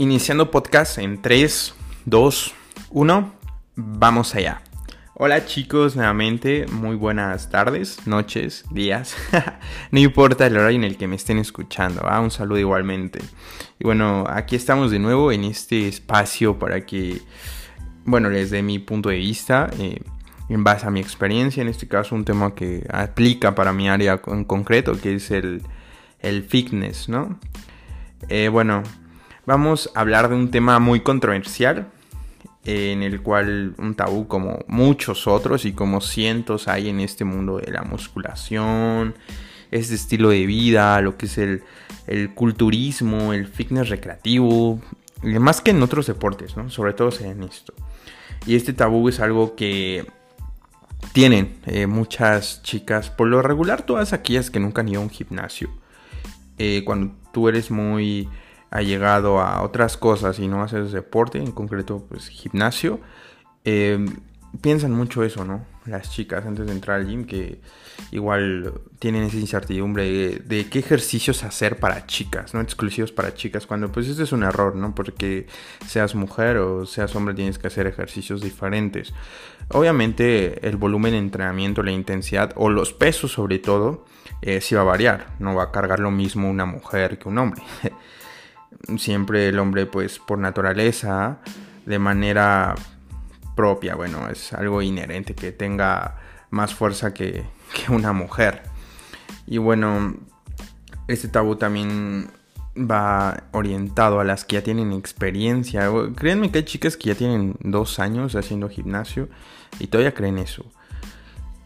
[0.00, 1.74] Iniciando podcast en 3,
[2.04, 2.54] 2,
[2.90, 3.32] 1,
[3.74, 4.62] vamos allá.
[5.14, 9.16] Hola chicos, nuevamente, muy buenas tardes, noches, días,
[9.90, 13.18] no importa el horario en el que me estén escuchando, un saludo igualmente.
[13.80, 17.20] Y bueno, aquí estamos de nuevo en este espacio para que,
[18.04, 20.00] bueno, desde mi punto de vista, eh,
[20.48, 24.20] en base a mi experiencia, en este caso un tema que aplica para mi área
[24.28, 25.60] en concreto, que es el,
[26.20, 27.40] el fitness, ¿no?
[28.28, 28.84] Eh, bueno,
[29.48, 31.86] vamos a hablar de un tema muy controversial,
[32.66, 37.56] en el cual un tabú como muchos otros y como cientos hay en este mundo
[37.56, 39.14] de la musculación,
[39.70, 41.62] este estilo de vida, lo que es el,
[42.34, 44.82] culturismo, el fitness recreativo,
[45.22, 46.68] más que en otros deportes, ¿no?
[46.68, 47.72] Sobre todo en esto.
[48.46, 50.04] Y este tabú es algo que
[51.14, 55.10] tienen eh, muchas chicas, por lo regular todas aquellas que nunca han ido a un
[55.10, 55.70] gimnasio.
[56.58, 58.28] Eh, cuando tú eres muy
[58.70, 63.00] ha llegado a otras cosas y no haces deporte, en concreto pues gimnasio,
[63.64, 64.04] eh,
[64.60, 65.64] piensan mucho eso, ¿no?
[65.86, 67.60] Las chicas antes de entrar al gym que
[68.10, 73.90] igual tienen esa incertidumbre de, qué ejercicios hacer para chicas, no exclusivos para chicas, cuando
[73.90, 74.94] pues ese es un error, ¿no?
[74.94, 75.46] Porque
[75.86, 79.12] seas mujer o seas hombre tienes que hacer ejercicios diferentes.
[79.68, 84.04] Obviamente el volumen de entrenamiento, la intensidad o los pesos sobre todo,
[84.42, 87.38] eh, sí va a variar, no va a cargar lo mismo una mujer que un
[87.38, 87.62] hombre.
[88.96, 91.38] siempre el hombre pues por naturaleza,
[91.86, 92.74] de manera
[93.56, 96.16] propia, bueno, es algo inherente que tenga
[96.50, 97.44] más fuerza que,
[97.88, 98.62] una mujer.
[99.46, 100.14] Y bueno,
[101.06, 102.30] este tabú también
[102.78, 105.90] va orientado a las que ya tienen experiencia.
[106.14, 109.28] Créanme que hay chicas que ya tienen dos años haciendo gimnasio
[109.78, 110.64] y todavía creen eso.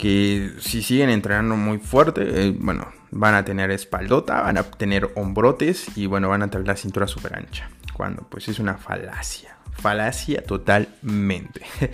[0.00, 5.10] Que si siguen entrenando muy fuerte, eh, bueno, van a tener espaldota, van a tener
[5.14, 7.68] hombrotes y bueno, van a tener la cintura súper ancha.
[7.92, 9.58] Cuando pues es una falacia.
[9.72, 11.60] Falacia totalmente.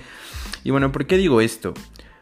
[0.64, 1.74] y bueno, ¿por qué digo esto?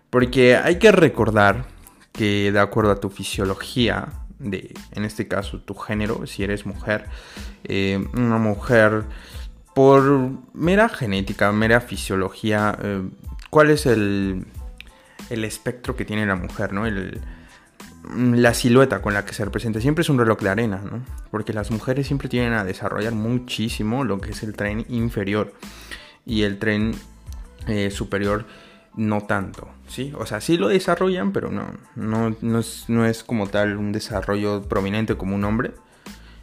[0.09, 1.67] Porque hay que recordar
[2.13, 4.09] que de acuerdo a tu fisiología,
[4.39, 7.11] de, en este caso tu género, si eres mujer,
[7.65, 9.05] eh, una mujer
[9.75, 13.03] por mera genética, mera fisiología, eh,
[13.51, 14.47] ¿cuál es el,
[15.31, 16.73] el espectro que tiene la mujer?
[16.73, 16.87] ¿no?
[16.87, 17.21] El,
[18.13, 21.03] la silueta con la que se representa siempre es un reloj de arena, ¿no?
[21.31, 25.55] Porque las mujeres siempre tienen a desarrollar muchísimo lo que es el tren inferior
[26.27, 26.95] y el tren
[27.67, 28.45] eh, superior
[28.97, 30.13] no tanto, ¿sí?
[30.19, 35.17] O sea, sí lo desarrollan, pero no, no, no, es, como tal un desarrollo prominente
[35.17, 35.73] como un hombre.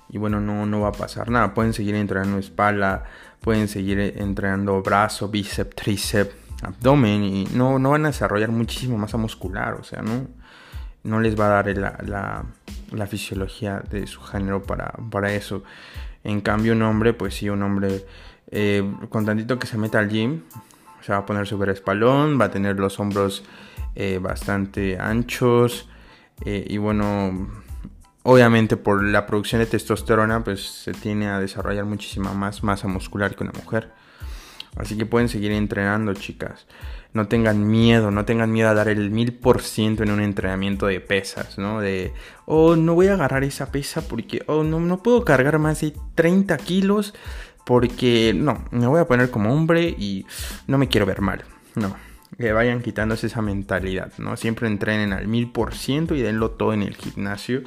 [0.09, 1.53] Y bueno, no, no va a pasar nada.
[1.53, 3.05] Pueden seguir entrenando espalda,
[3.39, 9.17] pueden seguir entrenando brazo, bíceps, tríceps, abdomen y no, no van a desarrollar muchísimo masa
[9.17, 10.27] muscular, o sea, no
[11.03, 15.63] no les va a dar la, fisiología de su género para, para, eso.
[16.23, 18.05] En cambio, un hombre, pues sí, un hombre
[18.51, 20.41] eh, con tantito que se meta al gym,
[21.01, 23.43] se va a poner sobre espalón, va a tener los hombros
[23.95, 25.89] eh, bastante anchos
[26.45, 27.49] eh, y bueno,
[28.23, 33.35] obviamente por la producción de testosterona, pues se tiene a desarrollar muchísima más masa muscular
[33.35, 33.91] que una mujer.
[34.75, 36.65] Así que pueden seguir entrenando, chicas
[37.13, 40.87] no tengan miedo, no tengan miedo a dar el mil por ciento en un entrenamiento
[40.87, 41.81] de pesas, ¿no?
[41.81, 42.13] De,
[42.45, 45.93] oh, no voy a agarrar esa pesa porque, oh, no, no puedo cargar más de
[46.15, 47.13] 30 kilos
[47.65, 50.25] porque, no, me voy a poner como hombre y
[50.67, 51.43] no me quiero ver mal,
[51.75, 51.95] no.
[52.37, 54.37] Que vayan quitándose esa mentalidad, ¿no?
[54.37, 57.61] Siempre entrenen al mil por ciento y denlo todo en el gimnasio.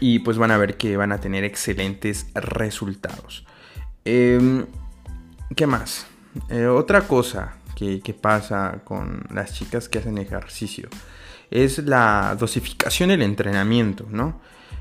[0.00, 3.46] Y pues van a ver que van a tener excelentes resultados.
[4.04, 4.66] Em,
[5.54, 6.06] ¿Qué más?
[6.48, 10.88] Eh, otra cosa que, pasa con las chicas que hacen ejercicio.
[11.50, 14.40] Es la dosificación del entrenamiento, ¿no?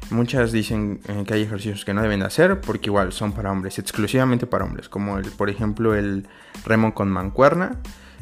[0.09, 3.51] Muchas dicen eh, que hay ejercicios que no deben de hacer porque igual son para
[3.51, 6.27] hombres, exclusivamente para hombres, como el, por ejemplo el
[6.65, 7.79] remo con mancuerna.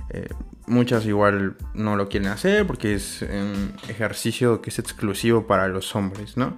[0.10, 0.28] Eh,
[0.68, 5.96] muchas igual no lo quieren hacer porque es un ejercicio que es exclusivo para los
[5.96, 6.58] hombres, ¿no?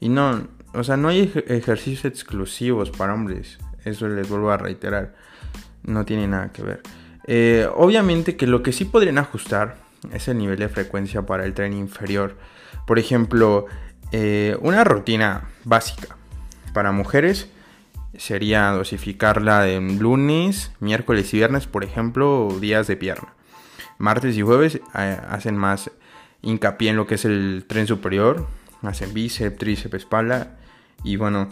[0.00, 5.14] Y no, o sea, no hay ejercicios exclusivos para hombres, eso les vuelvo a reiterar,
[5.82, 6.82] no tiene nada que ver.
[7.26, 9.76] Eh, obviamente que lo que sí podrían ajustar
[10.12, 12.36] es el nivel de frecuencia para el tren inferior.
[12.86, 13.66] Por ejemplo,
[14.12, 16.16] eh, una rutina básica
[16.72, 17.48] para mujeres
[18.16, 23.34] sería dosificarla en lunes, miércoles y viernes, por ejemplo, días de pierna.
[23.98, 25.90] Martes y jueves eh, hacen más
[26.42, 28.46] hincapié en lo que es el tren superior,
[28.82, 30.58] hacen bíceps, tríceps, espalda.
[31.04, 31.48] Y bueno,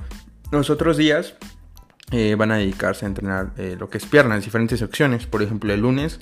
[0.51, 1.35] los otros días
[2.11, 5.27] eh, van a dedicarse a entrenar eh, lo que es piernas, diferentes secciones.
[5.27, 6.21] Por ejemplo, el lunes,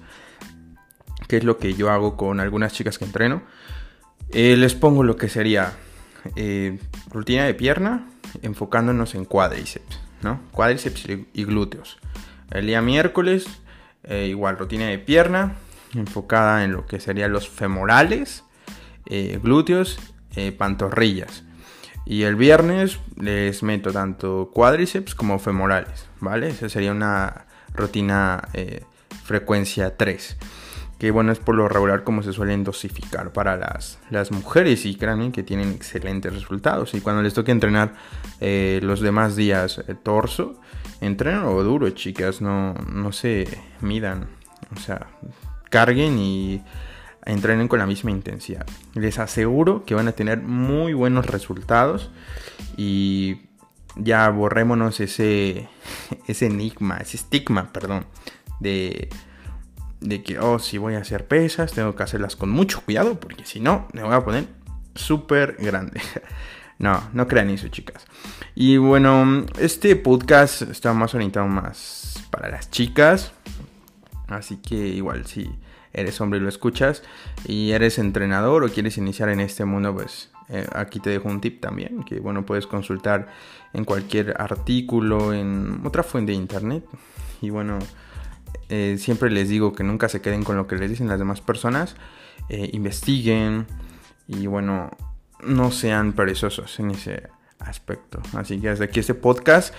[1.28, 3.42] que es lo que yo hago con algunas chicas que entreno,
[4.32, 5.72] eh, les pongo lo que sería
[7.12, 8.08] rutina de pierna,
[8.42, 10.00] enfocándonos en cuádriceps.
[10.22, 10.40] ¿no?
[10.50, 11.98] Cuádriceps y glúteos.
[12.50, 13.46] El día miércoles,
[14.08, 15.54] igual rutina de pierna,
[15.94, 18.42] enfocada en lo que serían los femorales,
[19.40, 20.00] glúteos,
[20.58, 21.45] pantorrillas.
[22.06, 26.48] Y el viernes les meto tanto cuádriceps como femorales, ¿vale?
[26.48, 28.48] Esa sería una rutina
[29.24, 30.38] frecuencia 3
[30.98, 34.94] que bueno, es por lo regular como se suelen dosificar para las, las mujeres y
[34.94, 36.94] créanme que tienen excelentes resultados.
[36.94, 37.94] Y cuando les toque entrenar
[38.40, 40.60] eh, los demás días eh, torso,
[41.00, 43.46] entrenen duro, chicas, no, no se
[43.82, 44.28] midan.
[44.74, 45.06] O sea,
[45.68, 46.62] carguen y
[47.26, 48.66] entrenen con la misma intensidad.
[48.94, 52.10] Les aseguro que van a tener muy buenos resultados
[52.76, 53.42] y
[53.96, 55.68] ya borrémonos ese,
[56.26, 58.06] ese enigma, ese estigma, perdón,
[58.60, 59.10] de
[60.00, 63.44] de que, oh, si voy a hacer pesas, tengo que hacerlas con mucho cuidado, porque
[63.44, 64.46] si no, me voy a poner
[64.94, 66.00] súper grande.
[66.78, 68.04] no, no crean eso, chicas.
[68.54, 73.32] Y bueno, este podcast está más orientado más para las chicas.
[74.28, 75.50] Así que igual, si
[75.96, 77.02] eres hombre y lo escuchas
[77.46, 81.40] y eres entrenador o quieres iniciar en este mundo, pues eh, aquí te dejo un
[81.40, 83.28] tip también, que bueno, puedes consultar
[83.72, 86.84] en cualquier artículo, en otra fuente de internet.
[87.40, 87.78] Y bueno,
[88.68, 91.40] eh, siempre les digo que nunca se queden con lo que les dicen las demás
[91.40, 91.96] personas.
[92.48, 93.66] Eh, investiguen
[94.28, 94.90] y bueno,
[95.44, 97.28] no sean perezosos en ese
[97.60, 98.20] aspecto.
[98.34, 99.74] Así que desde aquí este podcast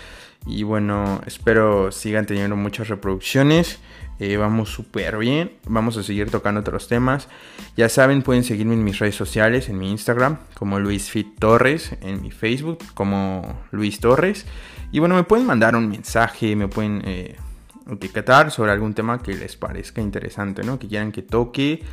[0.45, 3.79] y bueno, espero sigan teniendo muchas reproducciones.
[4.19, 5.51] Eh, vamos súper bien.
[5.67, 7.27] Vamos a seguir tocando otros temas.
[7.75, 11.95] Ya saben, pueden seguirme en mis redes sociales, en mi Instagram, como Luis Fit Torres,
[12.01, 14.45] en mi Facebook, como Luis Torres.
[14.91, 17.03] Y bueno, me pueden mandar un mensaje, me pueden
[17.91, 20.79] etiquetar sobre algún tema que les parezca interesante, ¿no?
[20.79, 21.83] Que quieran que toque.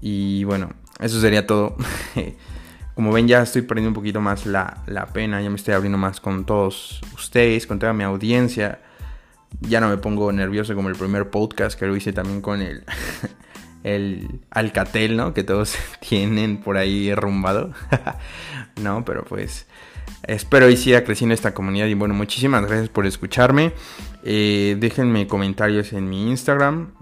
[0.00, 0.70] Y bueno,
[1.00, 1.76] eso sería todo.
[2.94, 6.20] Como ven, ya estoy perdiendo un poquito más la, pena, ya me estoy abriendo más
[6.20, 8.80] con todos ustedes, con toda mi audiencia.
[9.60, 12.84] Ya no me pongo nervioso como el primer podcast que lo hice también con el,
[13.82, 15.34] el Alcatel, ¿no?
[15.34, 17.72] Que todos tienen por ahí rumbado.
[18.80, 19.66] no, pero pues
[20.26, 21.86] Espero y siga creciendo esta comunidad.
[21.86, 23.72] Y bueno, muchísimas gracias por escucharme.
[24.22, 26.92] Eh, déjenme comentarios en mi Instagram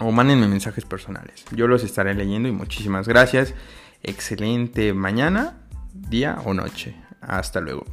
[0.00, 1.44] o mándenme mensajes personales.
[1.52, 3.54] Yo los estaré leyendo y muchísimas gracias.
[4.02, 5.58] Excelente mañana,
[5.92, 6.94] día o noche.
[7.20, 7.84] Hasta luego.